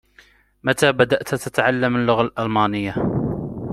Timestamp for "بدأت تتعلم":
0.91-1.95